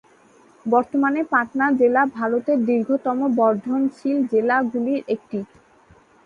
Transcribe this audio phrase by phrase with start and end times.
[0.65, 5.39] বর্তমানে পাটনা জেলা ভারতের দ্রুততম বর্ধনশীল জেলাগুলির একটি।